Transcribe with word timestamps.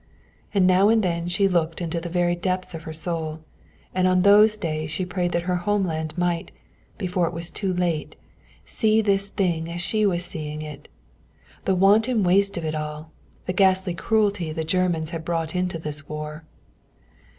And 0.51 0.65
now 0.65 0.89
and 0.89 1.03
then 1.03 1.27
she 1.27 1.47
looked 1.47 1.79
into 1.79 2.01
the 2.01 2.09
very 2.09 2.35
depths 2.35 2.73
of 2.73 2.81
her 2.85 2.91
soul, 2.91 3.41
and 3.93 4.07
on 4.07 4.23
those 4.23 4.57
days 4.57 4.89
she 4.89 5.05
prayed 5.05 5.31
that 5.33 5.43
her 5.43 5.57
homeland 5.57 6.17
might, 6.17 6.49
before 6.97 7.27
it 7.27 7.33
was 7.35 7.51
too 7.51 7.71
late, 7.71 8.15
see 8.65 8.99
this 9.03 9.27
thing 9.27 9.69
as 9.71 9.79
she 9.79 10.03
was 10.07 10.25
seeing 10.25 10.63
it. 10.63 10.87
The 11.65 11.75
wanton 11.75 12.23
waste 12.23 12.57
of 12.57 12.65
it 12.65 12.73
all, 12.73 13.11
the 13.45 13.53
ghastly 13.53 13.93
cruelty 13.93 14.51
the 14.51 14.63
Germans 14.63 15.11
had 15.11 15.23
brought 15.23 15.53
into 15.55 15.77
this 15.77 16.09
war. 16.09 16.45